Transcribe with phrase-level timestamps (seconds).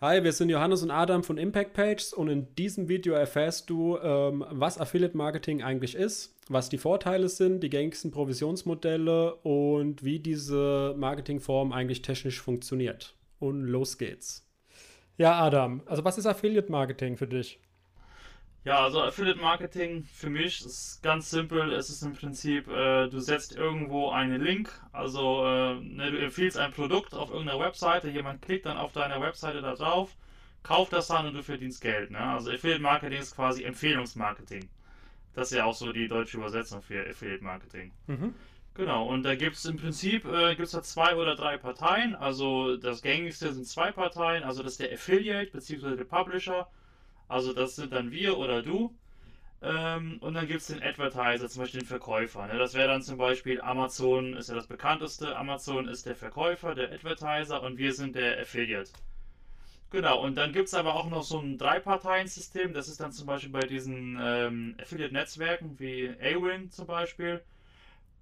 [0.00, 3.98] Hi, wir sind Johannes und Adam von Impact Pages und in diesem Video erfährst du,
[3.98, 10.20] ähm, was Affiliate Marketing eigentlich ist, was die Vorteile sind, die gängigsten Provisionsmodelle und wie
[10.20, 13.16] diese Marketingform eigentlich technisch funktioniert.
[13.40, 14.48] Und los geht's.
[15.16, 17.58] Ja, Adam, also was ist Affiliate Marketing für dich?
[18.64, 21.72] Ja, also Affiliate Marketing für mich ist ganz simpel.
[21.72, 26.58] Es ist im Prinzip, äh, du setzt irgendwo einen Link, also äh, ne, du empfiehlst
[26.58, 30.16] ein Produkt auf irgendeiner Webseite, jemand klickt dann auf deiner Webseite da drauf,
[30.62, 32.10] kauft das dann und du verdienst Geld.
[32.10, 32.18] Ne?
[32.18, 34.68] Also Affiliate Marketing ist quasi Empfehlungsmarketing.
[35.34, 37.92] Das ist ja auch so die deutsche Übersetzung für Affiliate Marketing.
[38.06, 38.34] Mhm.
[38.74, 42.14] Genau, und da gibt es im Prinzip äh, gibt's da zwei oder drei Parteien.
[42.14, 45.96] Also das gängigste sind zwei Parteien, also das ist der Affiliate bzw.
[45.96, 46.68] der Publisher
[47.28, 48.94] also das sind dann wir oder du.
[49.60, 52.46] Ähm, und dann gibt es den Advertiser, zum Beispiel den Verkäufer.
[52.46, 52.58] Ne?
[52.58, 55.36] Das wäre dann zum Beispiel Amazon, ist ja das bekannteste.
[55.36, 58.92] Amazon ist der Verkäufer, der Advertiser und wir sind der Affiliate.
[59.90, 62.74] Genau, und dann gibt es aber auch noch so ein Drei-Parteien-System.
[62.74, 67.42] Das ist dann zum Beispiel bei diesen ähm, Affiliate-Netzwerken wie Awin zum Beispiel.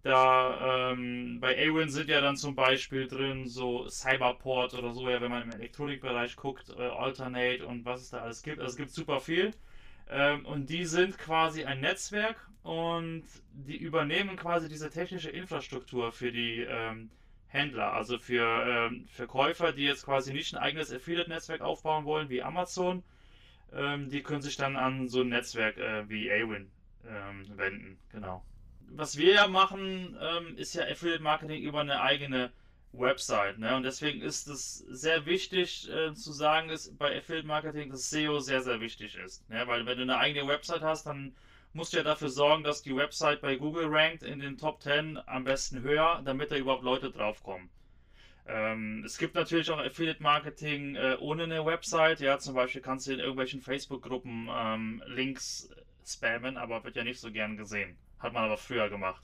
[0.03, 5.21] Da ähm, bei Awin sind ja dann zum Beispiel drin so Cyberport oder so, ja,
[5.21, 8.61] wenn man im Elektronikbereich guckt, äh, Alternate und was es da alles gibt.
[8.61, 9.53] Also es gibt super viel.
[10.09, 16.31] Ähm, und die sind quasi ein Netzwerk und die übernehmen quasi diese technische Infrastruktur für
[16.31, 17.11] die ähm,
[17.49, 22.43] Händler, also für ähm, Verkäufer, die jetzt quasi nicht ein eigenes Affiliate-Netzwerk aufbauen wollen wie
[22.43, 23.03] Amazon.
[23.73, 26.71] Ähm, die können sich dann an so ein Netzwerk äh, wie Awin
[27.09, 27.99] ähm, wenden.
[28.13, 28.45] Genau
[28.89, 32.53] was wir ja machen, ähm, ist ja Affiliate Marketing über eine eigene
[32.93, 33.59] Website.
[33.59, 33.75] Ne?
[33.77, 38.39] Und deswegen ist es sehr wichtig äh, zu sagen, ist bei Affiliate Marketing, dass SEO
[38.39, 39.49] sehr, sehr wichtig ist.
[39.51, 39.67] Ne?
[39.67, 41.35] Weil wenn du eine eigene Website hast, dann
[41.73, 45.19] musst du ja dafür sorgen, dass die Website bei Google rankt in den Top 10
[45.27, 47.69] am besten höher, damit da überhaupt Leute draufkommen.
[48.49, 52.21] Ähm, es gibt natürlich auch Affiliate Marketing äh, ohne eine Website.
[52.21, 55.69] Ja, zum Beispiel kannst du in irgendwelchen Facebook-Gruppen ähm, Links
[56.07, 57.99] spammen, aber wird ja nicht so gern gesehen.
[58.19, 59.23] Hat man aber früher gemacht.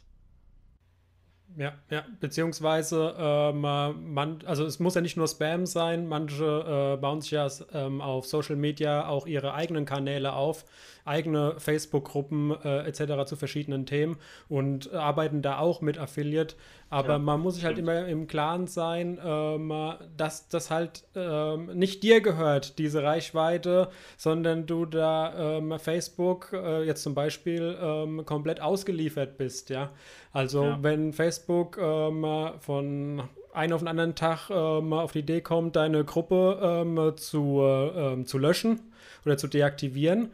[1.56, 7.00] Ja, ja, beziehungsweise ähm, man, also es muss ja nicht nur Spam sein, manche äh,
[7.00, 10.64] bauen sich ja ähm, auf Social Media auch ihre eigenen Kanäle auf,
[11.04, 13.26] eigene Facebook-Gruppen äh, etc.
[13.26, 14.16] zu verschiedenen Themen
[14.48, 16.54] und arbeiten da auch mit Affiliate.
[16.88, 19.72] Aber ja, man muss sich halt immer im Klaren sein, ähm,
[20.16, 27.02] dass das halt ähm, nicht dir gehört, diese Reichweite, sondern du da Facebook äh, jetzt
[27.02, 29.90] zum Beispiel komplett ausgeliefert bist, ja.
[30.32, 30.78] Also ja.
[30.82, 32.24] wenn Facebook ähm,
[32.60, 33.22] von
[33.52, 38.38] einem auf den anderen Tag ähm, auf die Idee kommt, deine Gruppe zu, äh, zu
[38.38, 38.80] löschen
[39.26, 40.30] oder zu deaktivieren,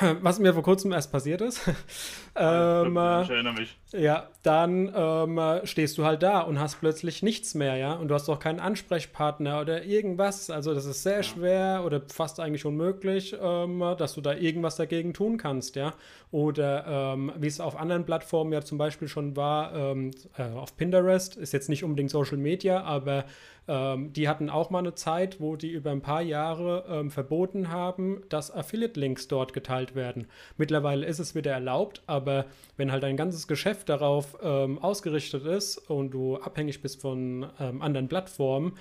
[0.22, 1.60] was mir vor kurzem erst passiert ist.
[2.36, 2.92] ähm,
[3.22, 3.76] ich erinnere mich.
[3.92, 7.94] Ja, dann ähm, stehst du halt da und hast plötzlich nichts mehr, ja.
[7.94, 10.50] Und du hast auch keinen Ansprechpartner oder irgendwas.
[10.50, 11.22] Also das ist sehr ja.
[11.22, 15.94] schwer oder fast eigentlich unmöglich, ähm, dass du da irgendwas dagegen tun kannst, ja.
[16.30, 20.76] Oder ähm, wie es auf anderen Plattformen ja zum Beispiel schon war, ähm, äh, auf
[20.76, 23.24] Pinterest, ist jetzt nicht unbedingt Social Media, aber
[23.66, 28.22] ähm, die hatten auch mal eine Zeit, wo die über ein paar Jahre verboten haben,
[28.28, 30.26] dass Affiliate-Links dort geteilt werden.
[30.56, 35.78] Mittlerweile ist es wieder erlaubt, aber wenn halt dein ganzes Geschäft darauf ähm, ausgerichtet ist
[35.90, 38.72] und du abhängig bist von ähm, anderen Plattformen,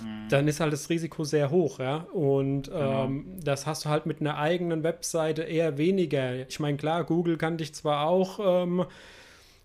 [0.00, 0.28] mhm.
[0.28, 2.06] dann ist halt das Risiko sehr hoch, ja.
[2.12, 3.04] Und genau.
[3.04, 6.48] Ähm, das hast du halt mit einer eigenen Webseite eher weniger.
[6.48, 8.86] Ich meine, klar, Google kann dich zwar auch ähm,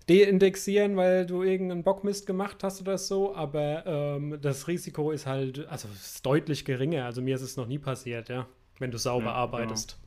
[0.09, 5.67] deindexieren, weil du irgendeinen Bockmist gemacht hast oder so, aber ähm, das Risiko ist halt,
[5.69, 7.05] also ist deutlich geringer.
[7.05, 8.47] Also mir ist es noch nie passiert, ja,
[8.79, 9.97] wenn du sauber ja, arbeitest.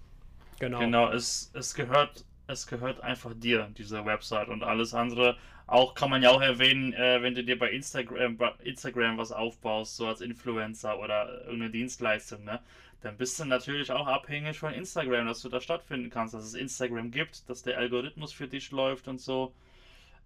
[0.64, 0.78] Genau.
[0.78, 5.36] Genau, es, es gehört es gehört einfach dir, diese Website und alles andere.
[5.66, 9.30] Auch kann man ja auch erwähnen, äh, wenn du dir bei Instagram, bei Instagram was
[9.32, 12.60] aufbaust, so als Influencer oder irgendeine Dienstleistung, ne?
[13.02, 16.54] Dann bist du natürlich auch abhängig von Instagram, dass du da stattfinden kannst, dass es
[16.54, 19.54] Instagram gibt, dass der Algorithmus für dich läuft und so.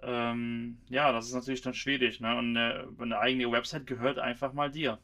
[0.03, 2.37] Ähm, ja, das ist natürlich dann schwierig, ne?
[2.37, 4.98] Und eine, eine eigene Website gehört einfach mal dir.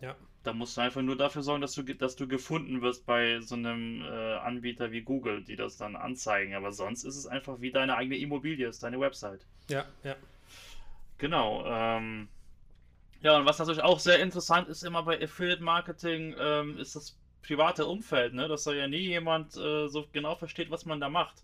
[0.00, 0.16] Ja.
[0.44, 3.54] Da musst du einfach nur dafür sorgen, dass du, dass du gefunden wirst bei so
[3.54, 6.54] einem äh, Anbieter wie Google, die das dann anzeigen.
[6.54, 9.46] Aber sonst ist es einfach wie deine eigene Immobilie, ist deine Website.
[9.68, 10.14] Ja, ja.
[11.18, 11.64] Genau.
[11.66, 12.28] Ähm,
[13.22, 17.16] ja, und was natürlich auch sehr interessant ist immer bei Affiliate Marketing, ähm, ist das
[17.42, 18.48] private Umfeld, ne?
[18.48, 21.42] Dass da ja nie jemand äh, so genau versteht, was man da macht.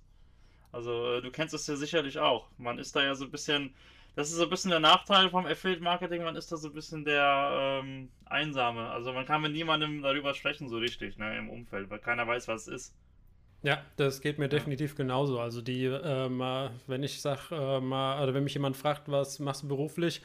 [0.73, 2.49] Also äh, du kennst es ja sicherlich auch.
[2.58, 3.75] Man ist da ja so ein bisschen,
[4.17, 6.75] das ist so ein bisschen der Nachteil vom Affiliate Marketing, man ist da so ein
[6.75, 8.89] bisschen der ähm, Einsame.
[8.91, 12.49] Also man kann mit niemandem darüber sprechen so richtig, ne, im Umfeld, weil keiner weiß,
[12.49, 12.95] was es ist.
[13.62, 15.39] Ja, das geht mir definitiv genauso.
[15.39, 19.69] Also die, äh, wenn ich sage, äh, oder wenn mich jemand fragt, was machst du
[19.69, 20.23] beruflich,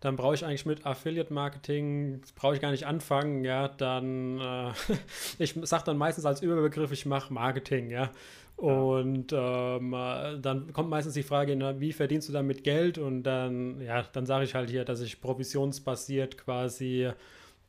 [0.00, 4.72] dann brauche ich eigentlich mit Affiliate Marketing, brauche ich gar nicht anfangen, ja, dann, äh,
[5.38, 8.10] ich sage dann meistens als Überbegriff, ich mache Marketing, ja.
[8.58, 12.98] Und ähm, äh, dann kommt meistens die Frage, na, wie verdienst du damit Geld?
[12.98, 17.08] Und dann, ja, dann sage ich halt hier, dass ich provisionsbasiert quasi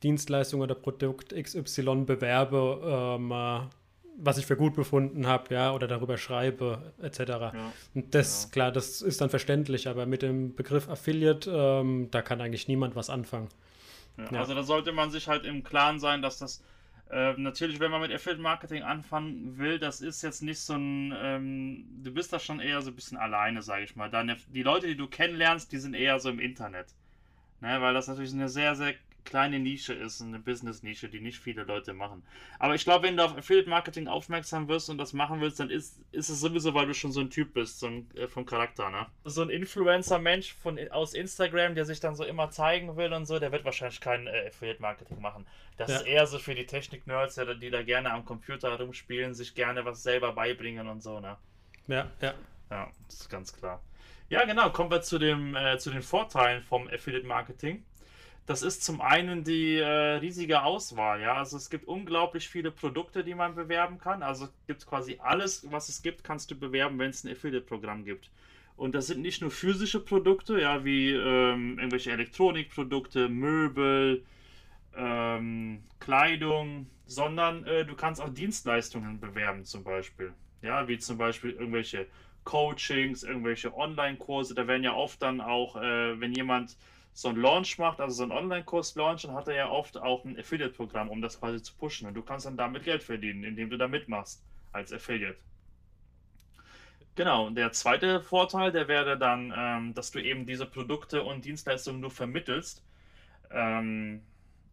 [0.02, 3.60] Dienstleistung oder Produkt XY bewerbe, ähm, äh,
[4.16, 7.20] was ich für gut befunden habe, ja, oder darüber schreibe, etc.
[7.20, 7.52] Ja,
[7.94, 8.50] und das, ja.
[8.50, 12.96] klar, das ist dann verständlich, aber mit dem Begriff Affiliate, ähm, da kann eigentlich niemand
[12.96, 13.48] was anfangen.
[14.18, 16.64] Ja, also da sollte man sich halt im Klaren sein, dass das
[17.10, 21.12] äh, natürlich, wenn man mit Affiliate Marketing anfangen will, das ist jetzt nicht so ein,
[21.16, 24.10] ähm, du bist da schon eher so ein bisschen alleine, sage ich mal.
[24.10, 26.94] Deine, die Leute, die du kennenlernst, die sind eher so im Internet.
[27.60, 31.64] Ne, weil das natürlich eine sehr, sehr kleine Nische ist, eine Business-Nische, die nicht viele
[31.64, 32.22] Leute machen.
[32.58, 36.00] Aber ich glaube, wenn du auf Affiliate-Marketing aufmerksam wirst und das machen willst, dann ist,
[36.12, 38.90] ist es sowieso, weil du schon so ein Typ bist, so ein, äh, vom Charakter,
[38.90, 39.06] ne?
[39.24, 40.56] So ein Influencer-Mensch
[40.90, 44.26] aus Instagram, der sich dann so immer zeigen will und so, der wird wahrscheinlich kein
[44.26, 45.46] äh, Affiliate-Marketing machen.
[45.76, 45.96] Das ja.
[45.96, 50.02] ist eher so für die Technik-Nerds, die da gerne am Computer rumspielen, sich gerne was
[50.02, 51.36] selber beibringen und so, ne?
[51.88, 52.34] Ja, ja.
[52.70, 53.82] Ja, das ist ganz klar.
[54.28, 54.70] Ja, genau.
[54.70, 57.84] Kommen wir zu, dem, äh, zu den Vorteilen vom Affiliate Marketing.
[58.46, 61.34] Das ist zum einen die äh, riesige Auswahl, ja.
[61.34, 64.22] Also es gibt unglaublich viele Produkte, die man bewerben kann.
[64.22, 68.30] Also gibt quasi alles, was es gibt, kannst du bewerben, wenn es ein Affiliate-Programm gibt.
[68.76, 74.24] Und das sind nicht nur physische Produkte, ja, wie ähm, irgendwelche Elektronikprodukte, Möbel,
[74.96, 80.32] ähm, Kleidung, sondern äh, du kannst auch Dienstleistungen bewerben, zum Beispiel.
[80.62, 82.06] Ja, wie zum Beispiel irgendwelche
[82.44, 84.54] Coachings, irgendwelche Online-Kurse.
[84.54, 86.76] Da werden ja oft dann auch, äh, wenn jemand
[87.20, 90.24] so einen Launch macht, also so einen Online-Kurs launch, dann hat er ja oft auch
[90.24, 92.08] ein Affiliate-Programm, um das quasi zu pushen.
[92.08, 95.36] Und du kannst dann damit Geld verdienen, indem du da mitmachst als Affiliate.
[97.16, 102.00] Genau, der zweite Vorteil, der wäre dann, ähm, dass du eben diese Produkte und Dienstleistungen
[102.00, 102.82] nur vermittelst
[103.50, 104.22] ähm,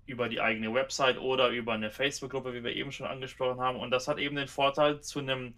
[0.05, 3.77] über die eigene Website oder über eine Facebook-Gruppe, wie wir eben schon angesprochen haben.
[3.77, 5.53] Und das hat eben den Vorteil zu einem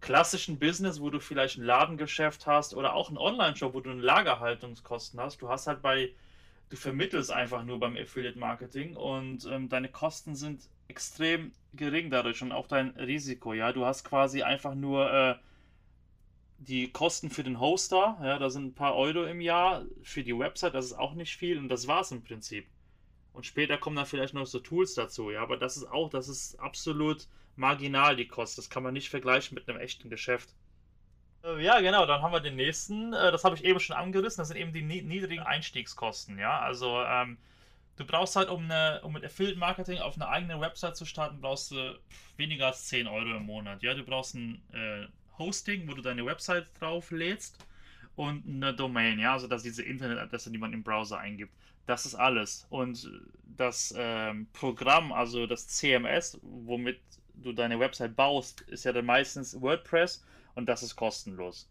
[0.00, 4.00] klassischen Business, wo du vielleicht ein Ladengeschäft hast oder auch ein Online-Shop, wo du eine
[4.02, 5.42] Lagerhaltungskosten hast.
[5.42, 6.12] Du hast halt bei,
[6.70, 12.52] du vermittelst einfach nur beim Affiliate-Marketing und ähm, deine Kosten sind extrem gering dadurch und
[12.52, 13.52] auch dein Risiko.
[13.52, 15.34] Ja, du hast quasi einfach nur äh,
[16.58, 18.18] die Kosten für den Hoster.
[18.22, 20.74] Ja, da sind ein paar Euro im Jahr für die Website.
[20.74, 22.66] Das ist auch nicht viel und das war's im Prinzip.
[23.32, 25.30] Und später kommen dann vielleicht noch so Tools dazu.
[25.30, 28.60] Ja, aber das ist auch, das ist absolut marginal die Kosten.
[28.60, 30.54] Das kann man nicht vergleichen mit einem echten Geschäft.
[31.44, 33.12] Äh, ja, genau, dann haben wir den nächsten.
[33.12, 34.40] Äh, das habe ich eben schon angerissen.
[34.40, 36.38] Das sind eben die niedrigen Einstiegskosten.
[36.38, 37.38] Ja, also ähm,
[37.96, 41.40] du brauchst halt, um, eine, um mit Affiliate Marketing auf einer eigenen Website zu starten,
[41.40, 41.98] brauchst du
[42.36, 43.82] weniger als 10 Euro im Monat.
[43.82, 45.06] Ja, du brauchst ein äh,
[45.38, 47.58] Hosting, wo du deine Website drauf lädst
[48.16, 49.18] und eine Domain.
[49.18, 51.52] Ja, also das diese Internetadresse, die man im Browser eingibt.
[51.86, 52.66] Das ist alles.
[52.68, 53.10] Und
[53.56, 57.00] das ähm, Programm, also das CMS, womit
[57.42, 60.24] du deine Website baust, ist ja dann meistens WordPress
[60.54, 61.68] und das ist kostenlos.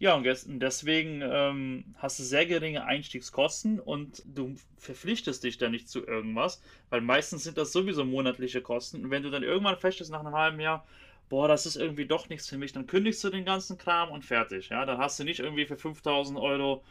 [0.00, 0.24] Ja, und
[0.62, 6.62] deswegen ähm, hast du sehr geringe Einstiegskosten und du verpflichtest dich da nicht zu irgendwas,
[6.88, 9.04] weil meistens sind das sowieso monatliche Kosten.
[9.04, 10.86] Und wenn du dann irgendwann feststellst nach einem halben Jahr,
[11.28, 14.24] boah, das ist irgendwie doch nichts für mich, dann kündigst du den ganzen Kram und
[14.24, 14.68] fertig.
[14.68, 16.84] Ja, dann hast du nicht irgendwie für 5000 Euro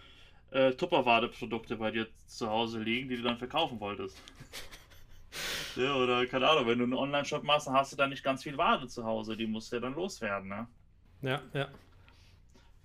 [0.51, 4.17] äh, Tupperware-Produkte bei dir zu Hause liegen, die du dann verkaufen wolltest.
[5.77, 8.43] Ja, oder keine Ahnung, wenn du einen Online-Shop machst, dann hast du da nicht ganz
[8.43, 10.67] viel Ware zu Hause, die musst du ja dann loswerden, ne?
[11.21, 11.67] Ja, ja.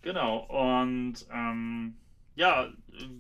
[0.02, 1.96] Genau, und ähm,
[2.34, 2.68] ja,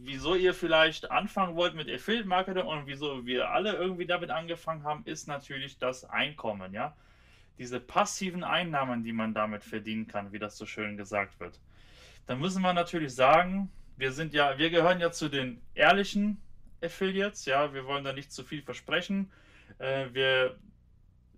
[0.02, 4.84] wieso ihr vielleicht anfangen wollt mit Affiliate Marketing und wieso wir alle irgendwie damit angefangen
[4.84, 6.96] haben, ist natürlich das Einkommen, ja.
[7.58, 11.60] Diese passiven Einnahmen, die man damit verdienen kann, wie das so schön gesagt wird.
[12.26, 16.40] Da müssen wir natürlich sagen, wir sind ja, wir gehören ja zu den ehrlichen
[16.82, 19.30] Affiliates, ja, wir wollen da nicht zu viel versprechen.
[19.78, 20.58] Äh, wir,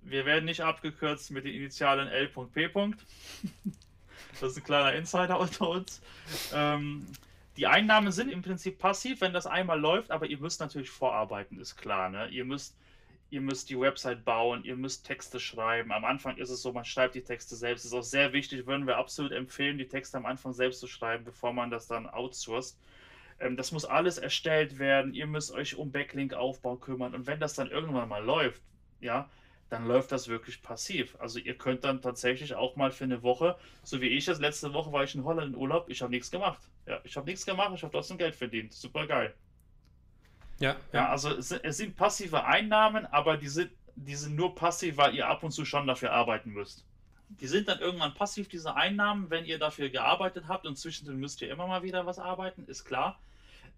[0.02, 2.68] wir werden nicht abgekürzt mit den Initialen L.P.
[4.40, 6.00] das ist ein kleiner Insider unter uns.
[6.52, 7.06] Ähm,
[7.56, 11.60] die Einnahmen sind im Prinzip passiv, wenn das einmal läuft, aber ihr müsst natürlich vorarbeiten,
[11.60, 12.10] ist klar.
[12.10, 12.28] Ne?
[12.28, 12.76] Ihr, müsst,
[13.30, 15.92] ihr müsst die Website bauen, ihr müsst Texte schreiben.
[15.92, 17.84] Am Anfang ist es so, man schreibt die Texte selbst.
[17.84, 20.88] Das ist auch sehr wichtig, würden wir absolut empfehlen, die Texte am Anfang selbst zu
[20.88, 22.76] schreiben, bevor man das dann outsourced.
[23.40, 25.14] Ähm, das muss alles erstellt werden.
[25.14, 27.14] Ihr müsst euch um Backlink-Aufbau kümmern.
[27.14, 28.62] Und wenn das dann irgendwann mal läuft,
[29.00, 29.28] ja,
[29.70, 31.16] dann läuft das wirklich passiv.
[31.18, 34.72] Also ihr könnt dann tatsächlich auch mal für eine Woche, so wie ich es, letzte
[34.72, 36.60] Woche war ich in Holland in Urlaub, ich habe nichts gemacht.
[36.86, 38.72] Ja, ich habe nichts gemacht, ich habe trotzdem Geld verdient.
[38.72, 39.34] Super geil.
[40.60, 40.76] Ja, ja.
[40.92, 45.14] ja also es, es, sind passive Einnahmen, aber die sind, die sind nur passiv, weil
[45.14, 46.84] ihr ab und zu schon dafür arbeiten müsst.
[47.28, 51.42] Die sind dann irgendwann passiv, diese Einnahmen, wenn ihr dafür gearbeitet habt und zwischendrin müsst
[51.42, 53.18] ihr immer mal wieder was arbeiten, ist klar.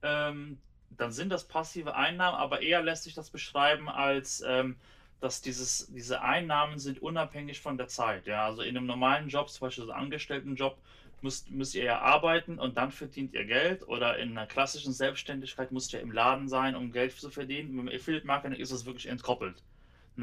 [0.03, 0.59] ähm,
[0.91, 4.77] dann sind das passive Einnahmen, aber eher lässt sich das beschreiben als, ähm,
[5.21, 8.27] dass dieses, diese Einnahmen sind unabhängig von der Zeit.
[8.27, 10.77] Ja, also in einem normalen Job, zum Beispiel so einem Angestelltenjob,
[11.23, 13.87] müsst, müsst ihr ja arbeiten und dann verdient ihr Geld.
[13.89, 17.75] Oder in einer klassischen Selbstständigkeit müsst ihr im Laden sein, um Geld zu verdienen.
[17.75, 19.63] Mit dem Affiliate Marketing ist es wirklich entkoppelt.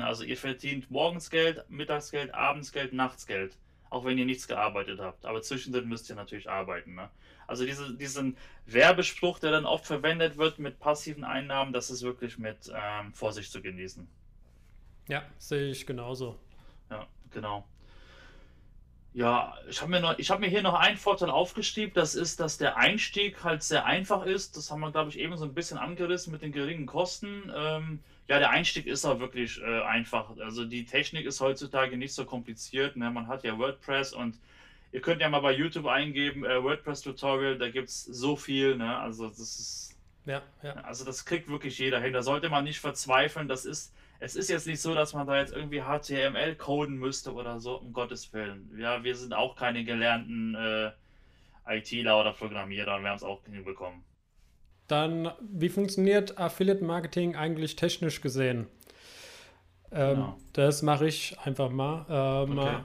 [0.01, 3.57] Also ihr verdient morgens Geld, Mittagsgeld, Abendsgeld, Nachtsgeld.
[3.89, 5.25] Auch wenn ihr nichts gearbeitet habt.
[5.25, 6.95] Aber zwischendrin müsst ihr natürlich arbeiten.
[6.95, 7.09] Ne?
[7.45, 12.39] Also diese, diesen Werbespruch, der dann oft verwendet wird mit passiven Einnahmen, das ist wirklich
[12.39, 14.07] mit ähm, Vorsicht zu genießen.
[15.07, 16.39] Ja, sehe ich genauso.
[16.89, 17.67] Ja, genau.
[19.13, 21.93] Ja, ich habe mir, hab mir hier noch einen Vorteil aufgeschrieben.
[21.93, 24.57] Das ist, dass der Einstieg halt sehr einfach ist.
[24.57, 27.51] Das haben wir, glaube ich, eben so ein bisschen angerissen mit den geringen Kosten.
[27.55, 30.37] Ähm, ja, der Einstieg ist auch wirklich äh, einfach.
[30.37, 32.95] Also die Technik ist heutzutage nicht so kompliziert.
[32.95, 33.09] Ne?
[33.11, 34.39] Man hat ja WordPress und
[34.91, 38.77] ihr könnt ja mal bei YouTube eingeben, äh, WordPress-Tutorial, da gibt es so viel.
[38.77, 38.97] Ne?
[38.97, 39.97] Also das ist.
[40.25, 40.73] Ja, ja.
[40.75, 42.13] Also das kriegt wirklich jeder hin.
[42.13, 43.49] Da sollte man nicht verzweifeln.
[43.49, 47.33] Das ist es ist jetzt nicht so, dass man da jetzt irgendwie HTML coden müsste
[47.33, 48.73] oder so, um Gottes Willen.
[48.79, 50.91] Ja, wir sind auch keine gelernten äh,
[51.67, 54.01] ITler oder Programmierer und wir haben es auch hinbekommen.
[54.93, 58.67] Dann, wie funktioniert Affiliate Marketing eigentlich technisch gesehen?
[59.91, 60.37] Ähm, genau.
[60.53, 62.05] Das mache ich einfach mal.
[62.07, 62.75] Ähm, okay.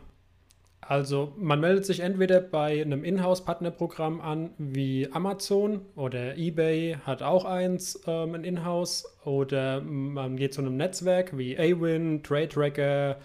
[0.80, 7.44] Also man meldet sich entweder bei einem Inhouse-Partnerprogramm an wie Amazon oder eBay hat auch
[7.44, 13.18] eins, ähm, ein Inhouse, oder man geht zu einem Netzwerk wie Awin, TradeTracker,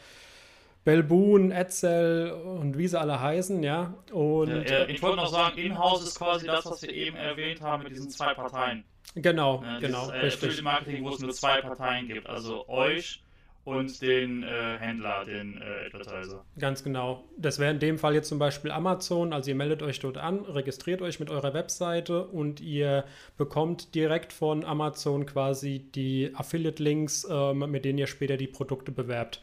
[0.83, 3.93] Belboon, Edsel und wie sie alle heißen, ja.
[4.11, 7.83] Und äh, ich wollte noch sagen, Inhouse ist quasi das, was wir eben erwähnt haben
[7.83, 8.83] mit diesen zwei Parteien.
[9.15, 10.61] Genau, äh, genau, dieses, äh, richtig.
[10.61, 13.23] Marketing, wo es nur zwei Parteien gibt, also euch
[13.65, 16.43] und den äh, Händler, den äh, Advertiser.
[16.59, 17.23] Ganz genau.
[17.37, 19.31] Das wäre in dem Fall jetzt zum Beispiel Amazon.
[19.31, 23.05] Also ihr meldet euch dort an, registriert euch mit eurer Webseite und ihr
[23.37, 29.41] bekommt direkt von Amazon quasi die Affiliate-Links, ähm, mit denen ihr später die Produkte bewerbt.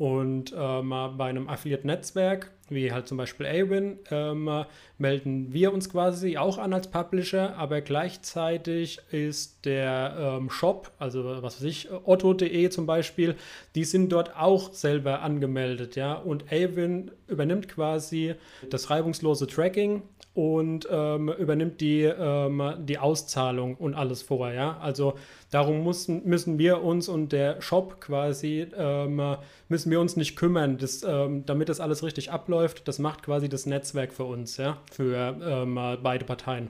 [0.00, 4.64] Und ähm, bei einem Affiliate-Netzwerk, wie halt zum Beispiel Awin, ähm,
[4.98, 11.42] melden wir uns quasi auch an als Publisher, aber gleichzeitig ist der ähm, Shop, also
[11.42, 13.34] was weiß ich, otto.de zum Beispiel,
[13.74, 16.14] die sind dort auch selber angemeldet, ja.
[16.14, 18.34] Und Awin übernimmt quasi
[18.70, 24.54] das reibungslose Tracking und ähm, übernimmt die, ähm, die Auszahlung und alles vorher.
[24.54, 24.78] Ja?
[24.80, 25.14] Also
[25.50, 29.36] darum müssen, müssen wir uns und der Shop quasi, ähm,
[29.68, 32.59] müssen wir uns nicht kümmern, das, ähm, damit das alles richtig abläuft.
[32.84, 34.78] Das macht quasi das Netzwerk für uns, ja?
[34.90, 36.68] für ähm, beide Parteien.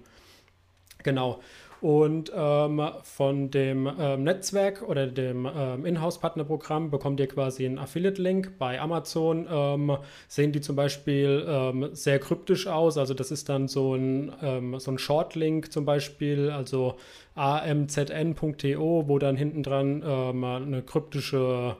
[1.02, 1.40] Genau.
[1.80, 8.59] Und ähm, von dem ähm, Netzwerk oder dem ähm, Inhouse-Partnerprogramm bekommt ihr quasi einen Affiliate-Link.
[8.59, 9.97] Bei Amazon ähm,
[10.28, 12.99] sehen die zum Beispiel ähm, sehr kryptisch aus.
[12.99, 16.97] Also das ist dann so ein, ähm, so ein Short-Link zum Beispiel, also
[17.35, 21.76] amzn.to, wo dann hinten dran eine kryptische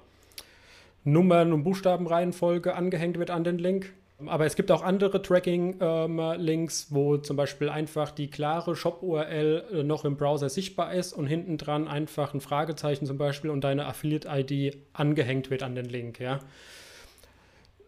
[1.05, 3.93] Nummern- und Buchstabenreihenfolge angehängt wird an den Link.
[4.27, 9.83] Aber es gibt auch andere Tracking-Links, ähm, wo zum Beispiel einfach die klare Shop-URL äh,
[9.83, 13.87] noch im Browser sichtbar ist und hinten dran einfach ein Fragezeichen zum Beispiel und deine
[13.87, 16.21] Affiliate-ID angehängt wird an den Link.
[16.21, 16.41] Ja.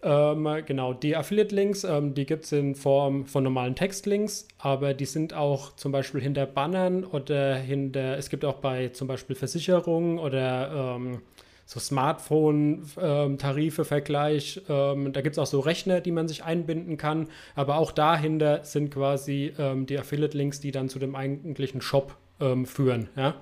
[0.04, 5.04] Ähm, genau, die Affiliate-Links, ähm, die gibt es in Form von normalen Textlinks, aber die
[5.04, 10.18] sind auch zum Beispiel hinter Bannern oder hinter, es gibt auch bei zum Beispiel Versicherungen
[10.18, 11.22] oder ähm,
[11.66, 14.60] so Smartphone-Tarife, Vergleich.
[14.68, 17.28] Ähm, da gibt es auch so Rechner, die man sich einbinden kann.
[17.54, 22.66] Aber auch dahinter sind quasi ähm, die Affiliate-Links, die dann zu dem eigentlichen Shop ähm,
[22.66, 23.08] führen.
[23.16, 23.36] Ja?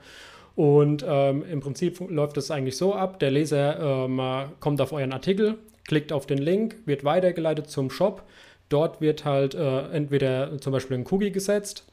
[0.55, 4.21] Und ähm, im Prinzip läuft das eigentlich so ab: Der Leser ähm,
[4.61, 8.25] kommt auf euren Artikel, klickt auf den Link, wird weitergeleitet zum Shop.
[8.69, 11.87] Dort wird halt äh, entweder zum Beispiel ein Cookie gesetzt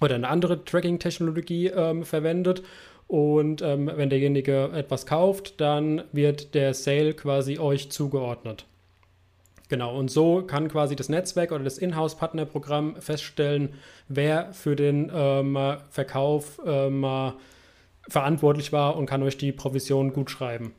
[0.00, 2.62] oder eine andere Tracking-Technologie ähm, verwendet
[3.08, 8.66] und ähm, wenn derjenige etwas kauft, dann wird der Sale quasi euch zugeordnet.
[9.68, 13.74] Genau, und so kann quasi das Netzwerk oder das Inhouse-Partnerprogramm feststellen,
[14.08, 15.58] wer für den ähm,
[15.90, 17.04] Verkauf ähm,
[18.08, 20.74] verantwortlich war und kann euch die Provision gut schreiben.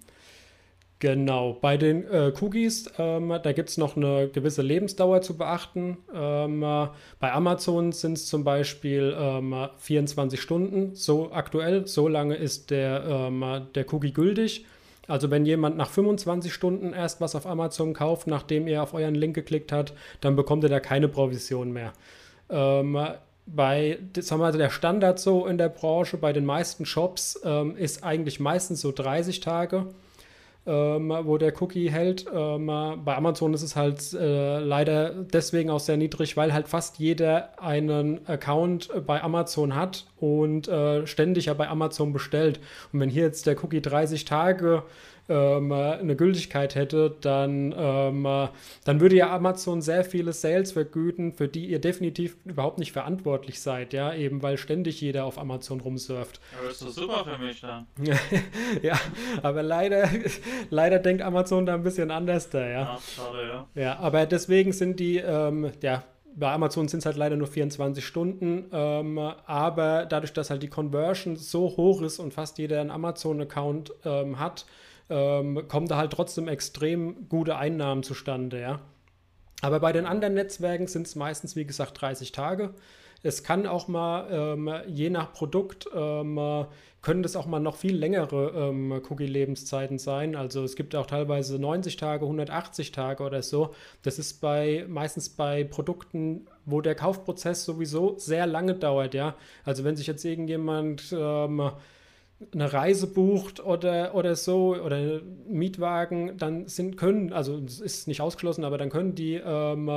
[1.02, 5.98] Genau, bei den äh, Cookies, ähm, da gibt es noch eine gewisse Lebensdauer zu beachten.
[6.14, 12.70] Ähm, bei Amazon sind es zum Beispiel ähm, 24 Stunden, so aktuell, so lange ist
[12.70, 14.66] der, ähm, der Cookie gültig.
[15.08, 19.16] Also wenn jemand nach 25 Stunden erst was auf Amazon kauft, nachdem er auf euren
[19.16, 21.94] Link geklickt hat, dann bekommt er da keine Provision mehr.
[22.50, 22.98] Ähm,
[23.48, 28.04] bei, sagen wir der Standard so in der Branche, bei den meisten Shops ähm, ist
[28.04, 29.88] eigentlich meistens so 30 Tage.
[30.70, 32.28] Ähm, wo der Cookie hält.
[32.32, 37.00] Ähm, bei Amazon ist es halt äh, leider deswegen auch sehr niedrig, weil halt fast
[37.00, 42.60] jeder einen Account bei Amazon hat und äh, ständig ja bei Amazon bestellt.
[42.94, 44.84] Und wenn hier jetzt der Cookie 30 Tage
[45.30, 48.24] ähm, eine Gültigkeit hätte, dann, ähm,
[48.84, 53.62] dann würde ja Amazon sehr viele Sales vergüten, für die ihr definitiv überhaupt nicht verantwortlich
[53.62, 56.42] seid, ja, eben weil ständig jeder auf Amazon rumsurft.
[56.60, 57.88] Aber ist doch super für mich dann.
[58.82, 59.00] ja,
[59.44, 60.10] aber leider,
[60.70, 62.98] leider denkt Amazon da ein bisschen anders da, ja.
[62.98, 63.68] Ach, schade, ja.
[63.76, 66.04] Ja, aber deswegen sind die, ähm, ja,
[66.36, 70.70] bei Amazon sind es halt leider nur 24 Stunden, ähm, aber dadurch, dass halt die
[70.70, 74.66] Conversion so hoch ist und fast jeder einen Amazon-Account ähm, hat,
[75.10, 78.80] ähm, kommen da halt trotzdem extrem gute Einnahmen zustande, ja.
[79.62, 82.74] Aber bei den anderen Netzwerken sind es meistens, wie gesagt, 30 Tage.
[83.22, 86.66] Es kann auch mal, ähm, je nach Produkt, ähm,
[87.02, 90.36] können das auch mal noch viel längere ähm, Cookie-Lebenszeiten sein.
[90.36, 93.74] Also es gibt auch teilweise 90 Tage, 180 Tage oder so.
[94.04, 99.36] Das ist bei meistens bei Produkten, wo der Kaufprozess sowieso sehr lange dauert, ja.
[99.64, 101.72] Also wenn sich jetzt irgendjemand ähm,
[102.54, 108.22] eine Reise bucht oder, oder so oder Mietwagen, dann sind können, also es ist nicht
[108.22, 109.92] ausgeschlossen, aber dann können die, ähm,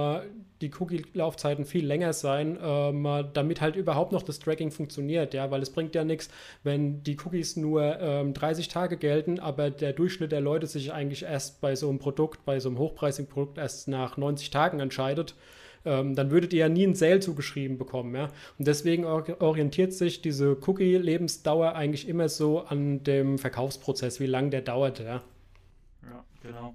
[0.60, 5.62] die Cookie-Laufzeiten viel länger sein, ähm, damit halt überhaupt noch das Tracking funktioniert, ja, weil
[5.62, 6.30] es bringt ja nichts,
[6.64, 11.22] wenn die Cookies nur ähm, 30 Tage gelten, aber der Durchschnitt der Leute sich eigentlich
[11.22, 15.36] erst bei so einem Produkt, bei so einem hochpreisigen Produkt erst nach 90 Tagen entscheidet
[15.84, 18.14] ähm, dann würdet ihr ja nie einen Sale zugeschrieben bekommen.
[18.14, 18.30] Ja?
[18.58, 24.62] Und deswegen orientiert sich diese Cookie-Lebensdauer eigentlich immer so an dem Verkaufsprozess, wie lange der
[24.62, 25.00] dauert.
[25.00, 25.22] Ja,
[26.02, 26.74] ja genau.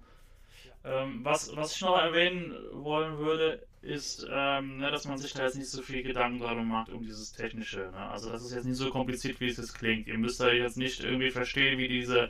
[0.84, 5.44] Ähm, was, was ich noch erwähnen wollen würde, ist, ähm, ne, dass man sich da
[5.44, 7.90] jetzt nicht so viel Gedanken darum macht, um dieses Technische.
[7.92, 8.10] Ne?
[8.10, 10.08] Also das ist jetzt nicht so kompliziert, wie es jetzt klingt.
[10.08, 12.30] Ihr müsst da jetzt nicht irgendwie verstehen, wie diese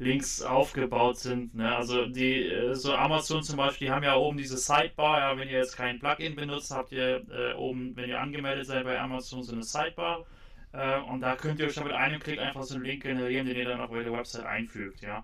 [0.00, 1.54] Links aufgebaut sind.
[1.54, 1.76] Ne?
[1.76, 5.48] Also die, äh, so Amazon zum Beispiel, die haben ja oben diese Sidebar, ja, wenn
[5.48, 9.42] ihr jetzt kein Plugin benutzt, habt ihr äh, oben, wenn ihr angemeldet seid bei Amazon,
[9.42, 10.24] so eine Sidebar.
[10.72, 13.46] Äh, und da könnt ihr euch dann mit einem Klick einfach so einen Link generieren,
[13.46, 15.22] den ihr dann auf eure Website einfügt, ja.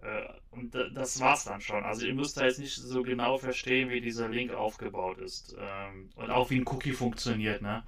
[0.00, 1.84] Äh, und das war's dann schon.
[1.84, 5.54] Also ihr müsst da jetzt nicht so genau verstehen, wie dieser Link aufgebaut ist.
[5.60, 7.82] Ähm, und auch wie ein Cookie funktioniert, ne?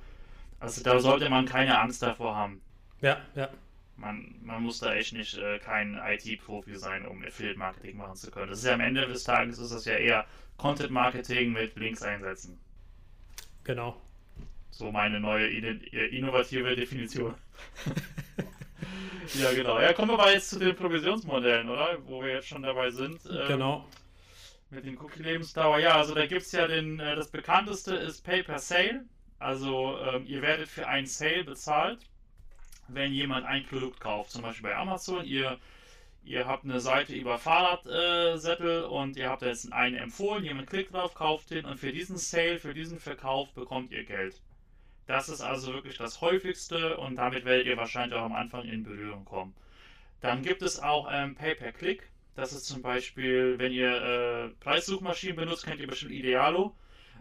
[0.61, 2.61] Also da sollte man keine Angst davor haben.
[3.01, 3.49] Ja, ja
[3.99, 8.49] man, man muss da echt nicht äh, kein IT-Profi sein, um Affiliate-Marketing machen zu können.
[8.51, 12.59] Das ist ja am Ende des Tages ist das ja eher Content-Marketing mit Links einsetzen.
[13.65, 14.01] Genau.
[14.71, 17.35] So meine neue innovative Definition.
[19.35, 19.81] ja, genau.
[19.81, 21.99] Ja, kommen wir mal jetzt zu den Provisionsmodellen, oder?
[22.07, 23.21] Wo wir jetzt schon dabei sind.
[23.27, 23.89] Ähm, genau.
[24.71, 25.81] Mit den Cookie-Lebensdauer.
[25.81, 29.05] Ja, also da gibt es ja den, äh, das bekannteste ist Pay per Sale.
[29.41, 32.01] Also ähm, ihr werdet für einen Sale bezahlt
[32.89, 35.59] wenn jemand ein Produkt kauft, zum Beispiel bei Amazon, ihr,
[36.25, 40.93] ihr habt eine Seite über Fahrradsättel äh, und ihr habt jetzt einen empfohlen, jemand klickt
[40.93, 44.41] drauf, kauft den und für diesen Sale, für diesen Verkauf bekommt ihr Geld.
[45.07, 48.85] Das ist also wirklich das häufigste und damit werdet ihr wahrscheinlich auch am Anfang in
[48.85, 49.55] Berührung kommen.
[50.21, 52.11] Dann gibt es auch ähm, Pay-per-Click.
[52.35, 56.75] Das ist zum Beispiel, wenn ihr äh, Preissuchmaschinen benutzt, kennt ihr bestimmt Idealo.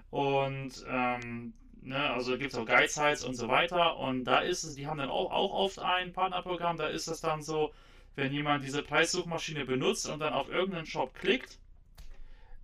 [0.09, 1.53] Und ähm,
[1.87, 3.95] Ne, also gibt es auch Guide Sites und so weiter.
[3.97, 7.21] Und da ist es, die haben dann auch, auch oft ein Partnerprogramm, da ist es
[7.21, 7.73] dann so,
[8.17, 11.59] wenn jemand diese Preissuchmaschine benutzt und dann auf irgendeinen Shop klickt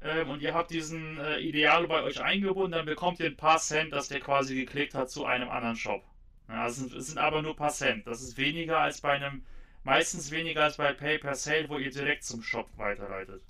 [0.02, 3.60] ähm, und ihr habt diesen äh, Ideal bei euch eingebunden, dann bekommt ihr ein paar
[3.60, 6.04] Cent, dass der quasi geklickt hat zu einem anderen Shop.
[6.50, 8.06] Ja, es, sind, es sind aber nur ein paar Cent.
[8.06, 9.46] Das ist weniger als bei einem,
[9.86, 13.42] meistens weniger als bei Pay per Sale, wo ihr direkt zum Shop weiterleitet.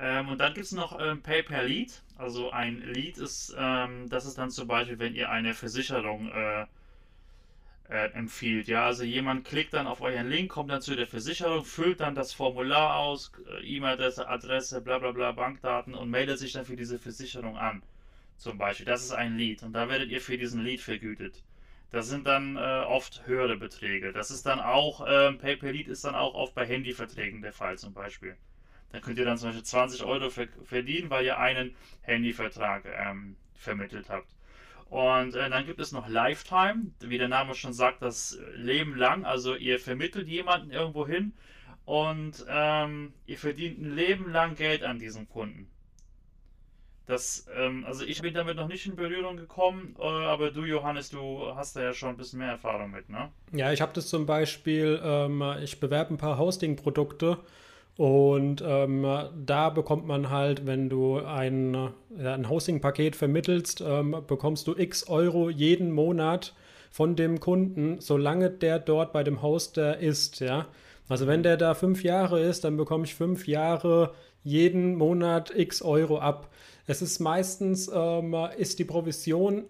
[0.00, 2.02] Ähm, und dann gibt es noch ähm, Pay per Lead.
[2.16, 6.66] Also ein Lead ist, ähm, das ist dann zum Beispiel, wenn ihr eine Versicherung äh,
[7.90, 8.68] äh, empfiehlt.
[8.68, 12.14] Ja, also jemand klickt dann auf euren Link, kommt dann zu der Versicherung, füllt dann
[12.14, 16.76] das Formular aus, äh, E-Mail-Adresse, Adresse, bla bla bla, Bankdaten und meldet sich dann für
[16.76, 17.82] diese Versicherung an.
[18.38, 18.86] Zum Beispiel.
[18.86, 19.62] Das ist ein Lead.
[19.62, 21.42] Und da werdet ihr für diesen Lead vergütet.
[21.90, 24.12] Das sind dann äh, oft höhere Beträge.
[24.12, 27.52] Das ist dann auch, ähm, Pay per Lead ist dann auch oft bei Handyverträgen der
[27.52, 28.36] Fall zum Beispiel.
[28.92, 34.08] Da könnt ihr dann zum Beispiel 20 Euro verdienen, weil ihr einen Handyvertrag ähm, vermittelt
[34.08, 34.34] habt.
[34.88, 39.24] Und äh, dann gibt es noch Lifetime, wie der Name schon sagt, das Leben lang.
[39.24, 41.32] Also ihr vermittelt jemanden irgendwo hin
[41.84, 45.70] und ähm, ihr verdient ein Leben lang Geld an diesem Kunden.
[47.06, 51.10] Das, ähm, also ich bin damit noch nicht in Berührung gekommen, äh, aber du, Johannes,
[51.10, 53.30] du hast da ja schon ein bisschen mehr Erfahrung mit, ne?
[53.52, 57.38] Ja, ich habe das zum Beispiel, ähm, ich bewerbe ein paar Hosting-Produkte
[58.00, 59.06] und ähm,
[59.44, 61.74] da bekommt man halt, wenn du ein,
[62.18, 66.54] ja, ein Hosting-Paket vermittelst, ähm, bekommst du x Euro jeden Monat
[66.90, 70.66] von dem Kunden, solange der dort bei dem Hoster ist, ja.
[71.10, 75.82] Also wenn der da fünf Jahre ist, dann bekomme ich fünf Jahre jeden Monat x
[75.82, 76.48] Euro ab.
[76.86, 79.64] Es ist meistens, ähm, ist die Provision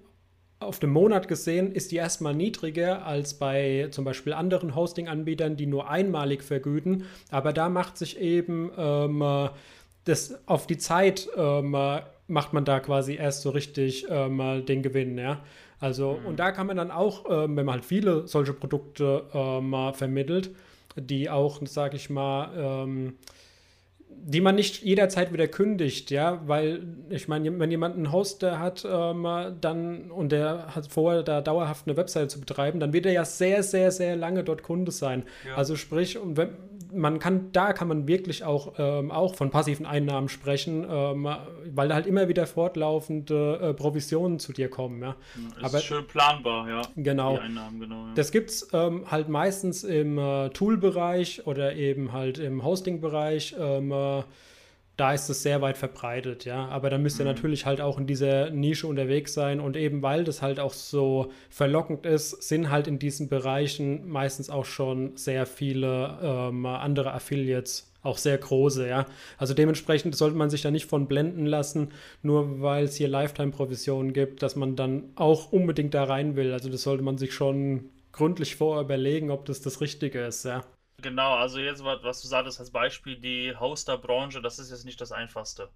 [0.61, 5.67] auf den Monat gesehen, ist die erstmal niedriger als bei zum Beispiel anderen Hosting-Anbietern, die
[5.67, 7.05] nur einmalig vergüten.
[7.31, 9.51] Aber da macht sich eben ähm,
[10.05, 11.77] das auf die Zeit ähm,
[12.31, 15.41] macht man da quasi erst so richtig ähm, den Gewinn, ja.
[15.81, 16.27] Also, mhm.
[16.27, 20.51] und da kann man dann auch, ähm, wenn man halt viele solche Produkte ähm, vermittelt,
[20.97, 23.15] die auch, sage ich mal, ähm,
[24.23, 28.87] die man nicht jederzeit wieder kündigt, ja, weil ich meine, wenn jemand einen Hoster hat,
[28.89, 29.27] ähm,
[29.61, 33.25] dann und der hat vor, da dauerhaft eine Webseite zu betreiben, dann wird er ja
[33.25, 35.25] sehr, sehr, sehr lange dort Kunde sein.
[35.47, 35.57] Ja.
[35.57, 36.51] Also sprich, und wenn,
[36.93, 41.29] man kann, da kann man wirklich auch, ähm, auch von passiven Einnahmen sprechen, ähm,
[41.73, 45.03] weil da halt immer wieder fortlaufende äh, Provisionen zu dir kommen.
[45.03, 45.17] Ja.
[45.57, 46.83] Das Aber, ist schön planbar, ja.
[46.97, 47.39] Genau.
[47.39, 48.07] Einnahmen, genau.
[48.07, 48.15] Ja.
[48.15, 53.57] Das gibt es ähm, halt meistens im äh, Tool-Bereich oder eben halt im Hosting-Bereich.
[53.59, 54.23] Ähm, äh,
[55.01, 56.69] da ist es sehr weit verbreitet, ja.
[56.69, 57.33] Aber da müsst ihr mhm.
[57.33, 61.33] natürlich halt auch in dieser Nische unterwegs sein und eben weil das halt auch so
[61.49, 67.91] verlockend ist, sind halt in diesen Bereichen meistens auch schon sehr viele ähm, andere Affiliates,
[68.03, 69.07] auch sehr große, ja.
[69.39, 74.13] Also dementsprechend sollte man sich da nicht von blenden lassen, nur weil es hier Lifetime-Provisionen
[74.13, 76.53] gibt, dass man dann auch unbedingt da rein will.
[76.53, 80.63] Also das sollte man sich schon gründlich vorher überlegen, ob das das Richtige ist, ja.
[81.03, 85.13] Genau, also jetzt, was du sagtest als Beispiel, die Hoster-Branche, das ist jetzt nicht das
[85.13, 85.69] Einfachste.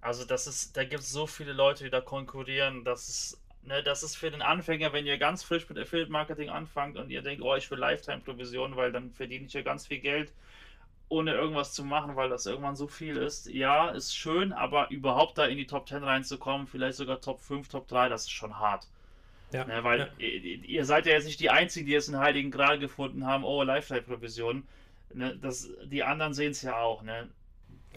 [0.00, 3.82] Also das ist, da gibt es so viele Leute, die da konkurrieren, das ist, ne,
[3.82, 7.42] das ist für den Anfänger, wenn ihr ganz frisch mit Affiliate-Marketing anfangt und ihr denkt,
[7.42, 10.32] oh, ich will Lifetime-Provision, weil dann verdiene ich ja ganz viel Geld,
[11.08, 13.48] ohne irgendwas zu machen, weil das irgendwann so viel ist.
[13.48, 17.68] Ja, ist schön, aber überhaupt da in die Top 10 reinzukommen, vielleicht sogar Top 5,
[17.68, 18.86] Top 3, das ist schon hart.
[19.52, 20.08] Ja, ne, weil ja.
[20.18, 23.44] Ihr, ihr, seid ja jetzt nicht die Einzigen, die jetzt einen Heiligen Gral gefunden haben,
[23.44, 24.64] oh, Lifetime-Provision.
[25.14, 25.38] Ne,
[25.86, 27.02] die anderen sehen es ja auch.
[27.02, 27.28] Ne?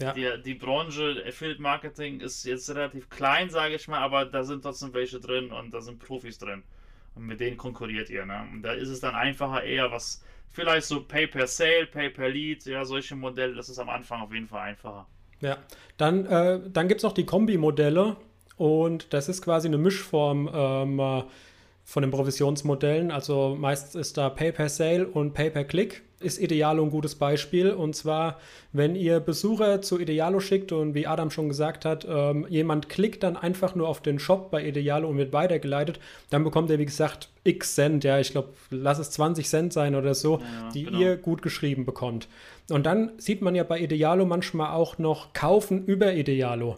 [0.00, 0.12] Ja.
[0.12, 4.62] Die, die Branche Affiliate Marketing ist jetzt relativ klein, sage ich mal, aber da sind
[4.62, 6.62] trotzdem welche drin und da sind Profis drin.
[7.14, 8.24] Und mit denen konkurriert ihr.
[8.24, 8.48] Ne?
[8.52, 12.30] Und da ist es dann einfacher eher was, vielleicht so Pay per Sale, Pay per
[12.30, 15.06] Lead, ja, solche Modelle, das ist am Anfang auf jeden Fall einfacher.
[15.40, 15.58] Ja,
[15.96, 18.16] dann, äh, dann gibt es noch die Kombi-Modelle.
[18.62, 21.24] Und das ist quasi eine Mischform ähm,
[21.82, 23.10] von den Provisionsmodellen.
[23.10, 27.72] Also meistens ist da Pay-per-Sale und Pay-per-Click ist Idealo ein gutes Beispiel.
[27.72, 28.38] Und zwar,
[28.72, 33.24] wenn ihr Besucher zu Idealo schickt und wie Adam schon gesagt hat, ähm, jemand klickt
[33.24, 35.98] dann einfach nur auf den Shop bei Idealo und wird weitergeleitet,
[36.30, 39.96] dann bekommt er, wie gesagt, x Cent, ja, ich glaube, lass es 20 Cent sein
[39.96, 41.00] oder so, ja, die genau.
[41.00, 42.28] ihr gut geschrieben bekommt.
[42.70, 46.76] Und dann sieht man ja bei Idealo manchmal auch noch Kaufen über Idealo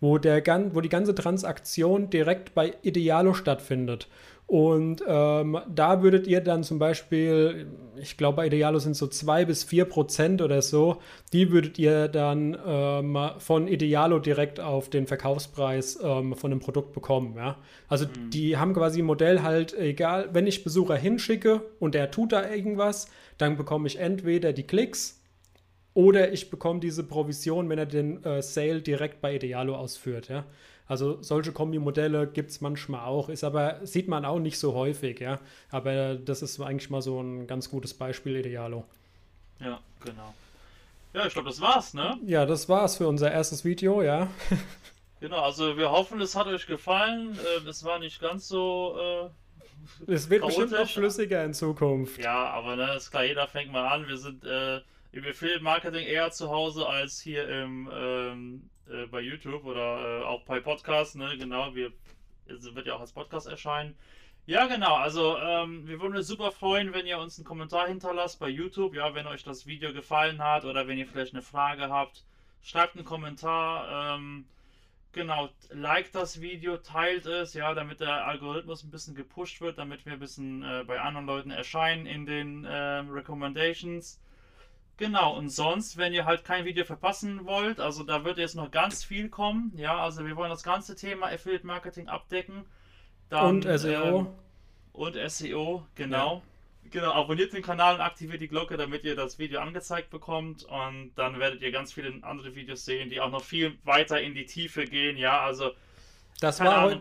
[0.00, 0.42] wo, der,
[0.74, 4.08] wo die ganze Transaktion direkt bei Idealo stattfindet.
[4.50, 9.44] Und ähm, da würdet ihr dann zum Beispiel, ich glaube bei Idealo sind so zwei
[9.44, 10.96] bis vier Prozent oder so,
[11.32, 16.92] die würdet ihr dann ähm, von Idealo direkt auf den Verkaufspreis ähm, von dem Produkt
[16.94, 17.36] bekommen.
[17.36, 17.58] Ja?
[17.86, 18.30] Also mhm.
[18.30, 22.50] die haben quasi ein Modell halt, egal, wenn ich Besucher hinschicke und der tut da
[22.50, 23.06] irgendwas,
[23.38, 25.19] dann bekomme ich entweder die Klicks
[25.94, 30.28] oder ich bekomme diese Provision, wenn er den äh, Sale direkt bei Idealo ausführt.
[30.28, 30.44] Ja?
[30.86, 35.20] Also solche Kombi-Modelle gibt es manchmal auch, ist aber, sieht man auch nicht so häufig,
[35.20, 35.38] ja.
[35.70, 38.84] Aber das ist eigentlich mal so ein ganz gutes Beispiel, Idealo.
[39.60, 40.34] Ja, genau.
[41.12, 42.18] Ja, ich glaube, das war's, ne?
[42.24, 44.28] Ja, das war's für unser erstes Video, ja.
[45.20, 47.38] genau, also wir hoffen, es hat euch gefallen.
[47.68, 49.30] Es äh, war nicht ganz so.
[50.08, 52.18] Äh, es wird bestimmt noch flüssiger in Zukunft.
[52.20, 54.06] Ja, aber ne, ist klar, jeder fängt mal an.
[54.06, 54.80] Wir sind äh,
[55.12, 60.42] im Affiliate-Marketing eher zu Hause als hier im, ähm, äh, bei YouTube oder äh, auch
[60.44, 61.36] bei Podcasts, ne?
[61.38, 61.92] Genau, wir,
[62.46, 63.96] wird ja auch als Podcast erscheinen.
[64.46, 68.40] Ja, genau, also ähm, wir würden uns super freuen, wenn ihr uns einen Kommentar hinterlasst
[68.40, 71.88] bei YouTube, ja, wenn euch das Video gefallen hat oder wenn ihr vielleicht eine Frage
[71.88, 72.24] habt,
[72.62, 74.16] schreibt einen Kommentar.
[74.16, 74.46] Ähm,
[75.12, 80.06] Genau, like das Video, teilt es, ja, damit der Algorithmus ein bisschen gepusht wird, damit
[80.06, 84.20] wir ein bisschen äh, bei anderen Leuten erscheinen in den äh, Recommendations.
[85.00, 88.70] Genau, und sonst, wenn ihr halt kein Video verpassen wollt, also da wird jetzt noch
[88.70, 92.66] ganz viel kommen, ja, also wir wollen das ganze Thema Affiliate Marketing abdecken.
[93.30, 94.18] Dann, und SEO.
[94.18, 94.26] Ähm,
[94.92, 96.42] und SEO, genau.
[96.84, 96.90] Ja.
[96.90, 100.64] Genau, abonniert den Kanal und aktiviert die Glocke, damit ihr das Video angezeigt bekommt.
[100.64, 104.34] Und dann werdet ihr ganz viele andere Videos sehen, die auch noch viel weiter in
[104.34, 105.16] die Tiefe gehen.
[105.16, 105.70] Ja, also.
[106.40, 107.00] Das war heute.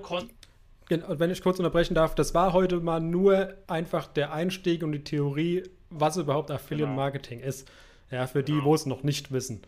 [0.87, 4.93] Genau, wenn ich kurz unterbrechen darf, das war heute mal nur einfach der Einstieg und
[4.93, 7.01] die Theorie, was überhaupt Affiliate genau.
[7.01, 7.49] Marketing genau.
[7.49, 7.69] ist.
[8.11, 8.65] Ja, für die, genau.
[8.65, 9.61] wo es noch nicht wissen.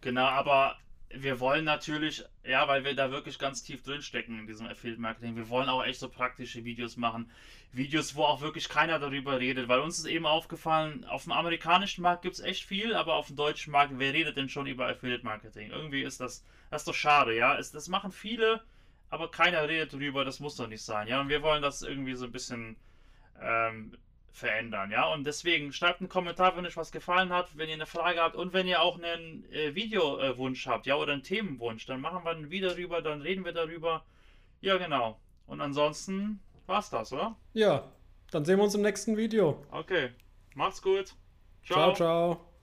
[0.00, 0.76] Genau, aber
[1.16, 5.00] wir wollen natürlich, ja, weil wir da wirklich ganz tief drin stecken in diesem Affiliate
[5.00, 7.30] Marketing, wir wollen auch echt so praktische Videos machen.
[7.72, 12.02] Videos, wo auch wirklich keiner darüber redet, weil uns ist eben aufgefallen, auf dem amerikanischen
[12.02, 14.88] Markt gibt es echt viel, aber auf dem deutschen Markt, wer redet denn schon über
[14.88, 15.70] Affiliate Marketing?
[15.70, 17.58] Irgendwie ist das, das ist doch schade, ja.
[17.58, 18.62] Es, das machen viele,
[19.10, 21.20] aber keiner redet darüber, das muss doch nicht sein, ja.
[21.20, 22.76] Und wir wollen das irgendwie so ein bisschen
[23.40, 23.96] ähm,
[24.34, 25.12] verändern, ja.
[25.12, 28.34] Und deswegen schreibt einen Kommentar, wenn euch was gefallen hat, wenn ihr eine Frage habt
[28.34, 32.32] und wenn ihr auch einen äh, Videowunsch habt, ja, oder einen Themenwunsch, dann machen wir
[32.32, 34.04] ein Video darüber, dann reden wir darüber.
[34.60, 35.20] Ja, genau.
[35.46, 37.36] Und ansonsten war's das, oder?
[37.52, 37.84] Ja,
[38.32, 39.64] dann sehen wir uns im nächsten Video.
[39.70, 40.10] Okay.
[40.54, 41.14] Macht's gut.
[41.62, 42.34] Ciao, ciao.
[42.34, 42.53] ciao.